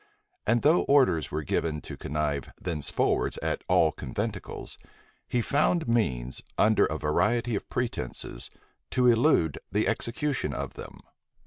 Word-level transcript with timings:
And 0.47 0.63
though 0.63 0.81
orders 0.85 1.29
were 1.29 1.43
given 1.43 1.79
to 1.81 1.95
connive 1.95 2.51
thenceforwards 2.59 3.37
at 3.43 3.63
all 3.67 3.91
conventicles, 3.91 4.79
he 5.27 5.43
found 5.43 5.87
means, 5.87 6.41
under 6.57 6.87
a 6.87 6.97
variety 6.97 7.53
of 7.55 7.69
pretences, 7.69 8.49
to 8.89 9.05
elude 9.05 9.59
the 9.71 9.87
execution 9.87 10.53
of 10.55 10.73
them. 10.73 11.01